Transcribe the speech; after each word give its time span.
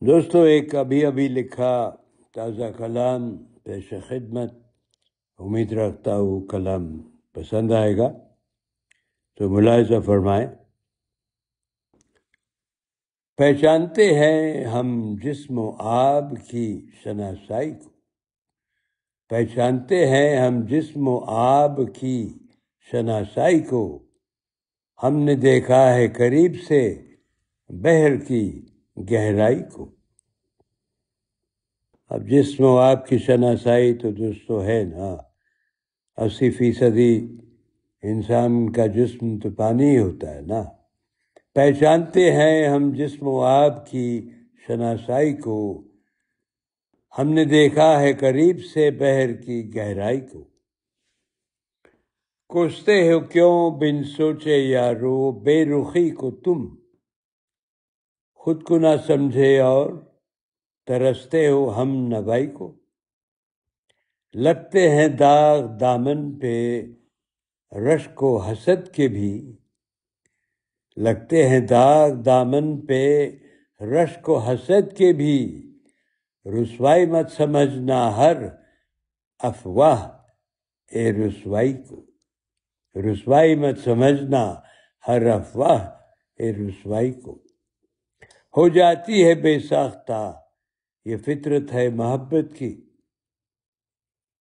دوستو، 0.00 0.42
ایک 0.42 0.74
ابھی 0.74 1.04
ابھی 1.04 1.28
لکھا 1.28 1.96
تازہ 2.34 2.64
کلام، 2.76 3.36
پیش 3.64 3.94
خدمت. 4.08 4.52
امید 5.38 5.72
رکھتا 5.72 6.16
ہوں 6.16 6.46
کلام 6.46 6.98
پسند 7.32 7.72
آئے 7.72 7.96
گا. 7.96 8.12
تو 9.36 9.48
ملاحظہ 9.48 10.00
فرمائیں. 10.06 10.46
پہچانتے 13.36 14.18
ہیں 14.18 14.64
ہم 14.64 15.16
جسم 15.22 15.58
و 15.58 15.76
آب 15.78 16.24
کی 16.50 16.86
شناسائی 17.04 17.70
کو. 17.70 17.90
پہچانتے 19.28 20.06
ہیں 20.06 20.36
ہم 20.36 20.66
جسم 20.66 21.08
و 21.08 21.24
آب 21.24 21.80
کی 21.94 22.38
شناسائی 22.92 23.60
کو. 23.60 23.98
ہم 25.02 25.16
نے 25.16 25.34
دیکھا 25.34 25.94
ہے 25.94 26.08
قریب 26.08 26.52
سے 26.68 27.02
بہر 27.68 28.16
کی 28.16 28.66
گہرائی 28.98 29.62
کو۔ 29.72 29.90
اب 32.08 32.28
جسم 32.28 32.64
و 32.64 32.78
آپ 32.78 33.06
کی 33.06 33.18
شناسائی 33.18 33.94
تو 33.94 34.10
دوستو 34.10 34.64
ہے 34.64 34.84
نا۔ 34.84 35.16
اسی 36.16 36.50
فیصدی 36.50 37.36
انسان 38.02 38.72
کا 38.72 38.86
جسم 38.86 39.38
تو 39.38 39.50
پانی 39.50 39.90
ہی 39.90 39.98
ہوتا 39.98 40.34
ہے 40.34 40.40
نا۔ 40.40 40.64
پہچانتے 41.54 42.32
ہیں 42.32 42.68
ہم 42.68 42.92
جسم 42.92 43.28
و 43.28 43.40
آپ 43.40 43.90
کی 43.90 44.30
شناسائی 44.66 45.32
کو۔ 45.32 45.88
ہم 47.18 47.28
نے 47.28 47.44
دیکھا 47.44 48.00
ہے 48.00 48.12
قریب 48.12 48.64
سے 48.74 48.90
بہر 48.90 49.32
کی 49.32 49.74
گہرائی 49.76 50.20
کو۔ 50.20 50.44
کوستے 52.48 53.12
ہو 53.12 53.20
کیوں 53.20 53.70
بن 53.70 54.04
سوچے 54.04 54.56
یارو 54.56 55.32
بے 55.32 55.64
رخی 55.64 56.10
کو 56.10 56.30
تم۔ 56.30 56.85
خود 58.46 58.62
کو 58.62 58.78
نہ 58.78 58.86
سمجھے 59.06 59.60
اور 59.60 59.90
ترستے 60.86 61.48
ہو 61.48 61.82
ہم 61.82 61.90
نبائی 61.90 62.46
کو۔ 62.46 62.74
لگتے 64.34 64.90
ہیں 64.90 65.08
داغ 65.08 65.66
دامن 65.80 66.38
پہ 66.38 66.82
رش 67.72 68.08
کو 68.14 68.42
حسد 68.42 68.94
کے 68.94 69.08
بھی۔ 69.08 69.56
لگتے 70.96 71.48
ہیں 71.48 71.60
داغ 71.60 72.10
دامن 72.10 72.86
پہ 72.86 73.30
رش 73.80 74.18
کو 74.22 74.38
حسد 74.38 74.96
کے 74.96 75.12
بھی۔ 75.12 75.62
رسوائی 76.46 77.06
مت 77.06 77.30
سمجھنا 77.30 78.16
ہر 78.16 78.36
افواہ 79.38 80.08
اے 80.90 81.12
رسوائی 81.12 81.72
کو۔ 81.72 82.06
رسوائی 83.00 83.54
مت 83.54 83.78
سمجھنا 83.84 84.54
ہر 85.08 85.26
افواہ 85.26 85.90
اے 86.38 86.52
رسوائی 86.52 87.12
کو۔ 87.12 87.45
ہو 88.56 88.68
جاتی 88.68 89.24
ہے 89.24 89.34
بے 89.34 89.58
ساختہ۔ 89.58 90.40
یہ 91.04 91.16
فطرت 91.16 91.72
ہے 91.72 91.88
محبت 91.88 92.58
کی۔ 92.58 92.80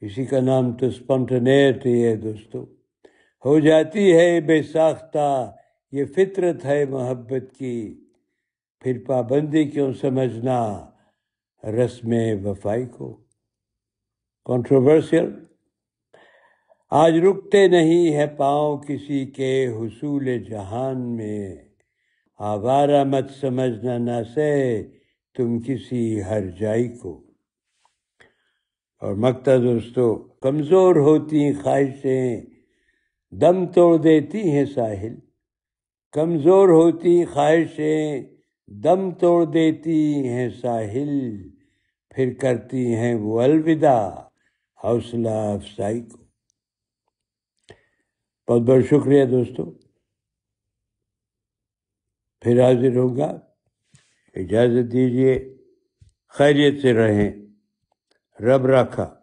اسی 0.00 0.26
کا 0.26 0.40
نام 0.40 0.76
تو 0.76 0.86
اسپونٹنیٹی 0.86 2.04
ہے 2.04 2.16
دوستو۔ 2.16 2.62
ہو 3.44 3.58
جاتی 3.58 4.16
ہے 4.16 4.40
بے 4.40 4.62
ساختہ۔ 4.62 5.56
یہ 5.92 6.04
فطرت 6.04 6.64
ہے 6.64 6.84
محبت 6.84 7.58
کی۔ 7.58 8.04
پھر 8.80 8.98
پابندی 9.06 9.64
کیوں 9.64 9.92
سمجھنا؟ 9.92 10.90
رسم 11.64 12.12
وفائی 12.44 12.86
کو۔ 12.86 13.16
کنٹروورسل 14.44 15.34
آج 16.90 17.12
رکتے 17.18 17.68
نہیں 17.68 18.14
ہے 18.14 18.26
پاؤں 18.26 18.78
کسی 18.78 19.26
کے 19.26 19.66
حصول 19.66 20.44
جہان 20.44 21.16
میں۔ 21.16 21.67
آوارہ 22.38 23.04
مت 23.04 23.30
سمجھنا 23.40 23.98
نہ 23.98 24.22
سے 24.34 24.82
تم 25.36 25.58
کسی 25.66 26.22
ہر 26.22 26.46
جائی 26.46 26.88
کو۔ 26.88 27.24
اور 28.98 29.14
مکتا 29.14 29.56
دوستو 29.56 30.14
کمزور 30.14 30.96
ہوتی 30.96 31.52
خواہشیں 31.52 32.40
دم 33.30 33.66
توڑ 33.66 33.96
دیتی 33.96 34.50
ہیں 34.50 34.64
ساحل۔ 34.64 35.14
کمزور 36.12 36.68
ہوتی 36.68 37.24
خواہشیں 37.24 38.22
دم 38.66 39.10
توڑ 39.10 39.44
دیتی 39.44 40.28
ہیں 40.28 40.48
ساحل۔ 40.60 41.42
پھر 42.14 42.34
کرتی 42.34 42.94
ہیں 42.94 43.14
وہ 43.14 43.42
الوداع 43.42 44.10
حوصلہ 44.84 45.28
افزائی 45.28 46.00
کو۔ 46.00 46.18
بہت 48.48 48.62
بہت 48.62 48.84
شکریہ 48.84 49.24
دوستو۔ 49.24 49.87
پھر 52.42 52.62
حاضر 52.64 52.96
ہوگا 52.96 53.30
اجازت 54.36 54.92
دیجیے 54.92 55.38
خیریت 56.34 56.82
سے 56.82 56.92
رہیں 56.92 57.30
رب 58.38 58.66
رکھا 58.66 59.14